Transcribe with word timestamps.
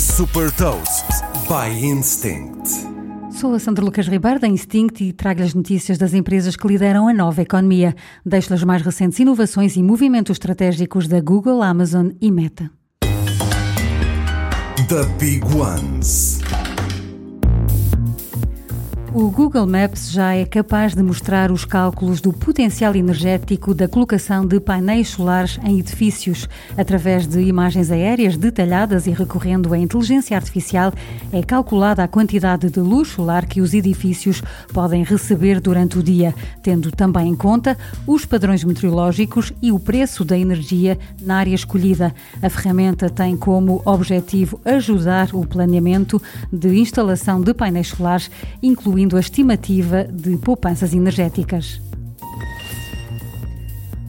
Super 0.00 0.50
Toast 0.52 1.04
by 1.46 1.84
Instinct. 1.84 2.66
Sou 3.38 3.52
a 3.52 3.58
Sandra 3.58 3.84
Lucas 3.84 4.08
Ribeiro 4.08 4.40
da 4.40 4.48
Instinct 4.48 5.04
e 5.04 5.12
trago 5.12 5.42
as 5.42 5.52
notícias 5.52 5.98
das 5.98 6.14
empresas 6.14 6.56
que 6.56 6.66
lideram 6.66 7.06
a 7.06 7.12
nova 7.12 7.42
economia. 7.42 7.94
Deixo 8.24 8.54
as 8.54 8.64
mais 8.64 8.80
recentes 8.80 9.18
inovações 9.18 9.76
e 9.76 9.82
movimentos 9.82 10.36
estratégicos 10.36 11.06
da 11.06 11.20
Google, 11.20 11.60
Amazon 11.62 12.12
e 12.18 12.30
Meta. 12.30 12.70
The 14.88 15.04
Big 15.18 15.44
Ones. 15.54 16.40
O 19.12 19.28
Google 19.28 19.66
Maps 19.66 20.12
já 20.12 20.36
é 20.36 20.44
capaz 20.44 20.94
de 20.94 21.02
mostrar 21.02 21.50
os 21.50 21.64
cálculos 21.64 22.20
do 22.20 22.32
potencial 22.32 22.94
energético 22.94 23.74
da 23.74 23.88
colocação 23.88 24.46
de 24.46 24.60
painéis 24.60 25.08
solares 25.08 25.58
em 25.64 25.80
edifícios. 25.80 26.48
Através 26.78 27.26
de 27.26 27.40
imagens 27.40 27.90
aéreas 27.90 28.36
detalhadas 28.36 29.08
e 29.08 29.10
recorrendo 29.10 29.74
à 29.74 29.78
inteligência 29.78 30.36
artificial, 30.36 30.92
é 31.32 31.42
calculada 31.42 32.04
a 32.04 32.08
quantidade 32.08 32.70
de 32.70 32.78
luz 32.78 33.08
solar 33.08 33.46
que 33.46 33.60
os 33.60 33.74
edifícios 33.74 34.44
podem 34.72 35.02
receber 35.02 35.60
durante 35.60 35.98
o 35.98 36.02
dia, 36.04 36.32
tendo 36.62 36.92
também 36.92 37.30
em 37.30 37.34
conta 37.34 37.76
os 38.06 38.24
padrões 38.24 38.62
meteorológicos 38.62 39.52
e 39.60 39.72
o 39.72 39.80
preço 39.80 40.24
da 40.24 40.38
energia 40.38 40.96
na 41.20 41.38
área 41.38 41.54
escolhida. 41.54 42.14
A 42.40 42.48
ferramenta 42.48 43.10
tem 43.10 43.36
como 43.36 43.82
objetivo 43.84 44.60
ajudar 44.64 45.30
o 45.34 45.44
planeamento 45.44 46.22
de 46.52 46.78
instalação 46.78 47.40
de 47.40 47.52
painéis 47.52 47.88
solares, 47.88 48.30
incluindo 48.62 48.99
incluindo 49.00 49.16
a 49.16 49.20
estimativa 49.20 50.04
de 50.04 50.36
poupanças 50.36 50.92
energéticas. 50.92 51.80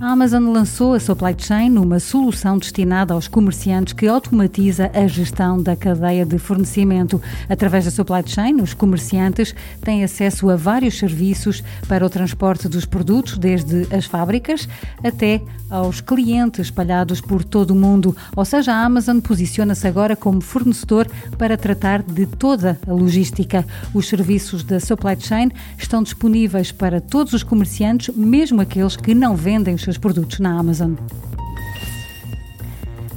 A 0.00 0.12
Amazon 0.12 0.50
lançou 0.50 0.94
a 0.94 0.98
Supply 0.98 1.34
Chain, 1.36 1.76
uma 1.76 2.00
solução 2.00 2.56
destinada 2.56 3.12
aos 3.12 3.28
comerciantes 3.28 3.92
que 3.92 4.08
automatiza 4.08 4.90
a 4.94 5.06
gestão 5.06 5.62
da 5.62 5.76
cadeia 5.76 6.24
de 6.24 6.38
fornecimento. 6.38 7.20
Através 7.50 7.84
da 7.84 7.90
Supply 7.90 8.22
Chain, 8.24 8.62
os 8.62 8.72
comerciantes 8.72 9.54
têm 9.82 10.02
acesso 10.02 10.48
a 10.48 10.56
vários 10.56 10.98
serviços 10.98 11.62
para 11.86 12.06
o 12.06 12.08
transporte 12.08 12.66
dos 12.66 12.86
produtos, 12.86 13.36
desde 13.36 13.86
as 13.94 14.06
fábricas 14.06 14.66
até 15.04 15.42
aos 15.68 16.00
clientes 16.00 16.60
espalhados 16.66 17.20
por 17.20 17.44
todo 17.44 17.72
o 17.72 17.76
mundo. 17.76 18.16
Ou 18.34 18.44
seja, 18.46 18.72
a 18.72 18.84
Amazon 18.84 19.20
posiciona-se 19.20 19.86
agora 19.86 20.16
como 20.16 20.40
fornecedor 20.40 21.06
para 21.36 21.58
tratar 21.58 22.02
de 22.02 22.24
toda 22.24 22.80
a 22.88 22.92
logística. 22.92 23.66
Os 23.94 24.08
serviços 24.08 24.64
da 24.64 24.80
Supply 24.80 25.16
Chain 25.20 25.50
estão 25.78 26.02
disponíveis 26.02 26.72
para 26.72 27.02
todos 27.02 27.34
os 27.34 27.42
comerciantes, 27.42 28.14
mesmo 28.16 28.62
aqueles 28.62 28.96
que 28.96 29.14
não 29.14 29.36
vendem 29.36 29.74
os 29.74 29.89
seus 29.90 29.98
produtos 29.98 30.38
na 30.38 30.56
Amazon. 30.56 30.94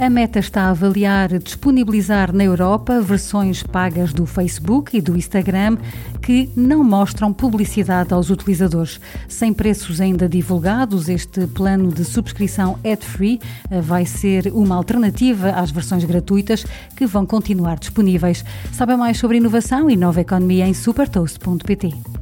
A 0.00 0.08
Meta 0.08 0.38
está 0.38 0.62
a 0.62 0.70
avaliar 0.70 1.38
disponibilizar 1.38 2.32
na 2.32 2.42
Europa 2.42 3.00
versões 3.00 3.62
pagas 3.62 4.12
do 4.12 4.24
Facebook 4.24 4.96
e 4.96 5.02
do 5.02 5.16
Instagram 5.16 5.76
que 6.22 6.50
não 6.56 6.82
mostram 6.82 7.32
publicidade 7.32 8.12
aos 8.14 8.30
utilizadores. 8.30 8.98
Sem 9.28 9.52
preços 9.52 10.00
ainda 10.00 10.28
divulgados, 10.28 11.08
este 11.10 11.46
plano 11.46 11.92
de 11.92 12.04
subscrição 12.04 12.78
ad-free 12.82 13.38
eh, 13.70 13.80
vai 13.80 14.06
ser 14.06 14.50
uma 14.52 14.74
alternativa 14.74 15.50
às 15.50 15.70
versões 15.70 16.04
gratuitas 16.04 16.64
que 16.96 17.06
vão 17.06 17.26
continuar 17.26 17.78
disponíveis. 17.78 18.44
Saiba 18.72 18.96
mais 18.96 19.18
sobre 19.18 19.36
inovação 19.36 19.90
e 19.90 19.96
nova 19.96 20.22
economia 20.22 20.66
em 20.66 20.74
supertoast.pt. 20.74 22.21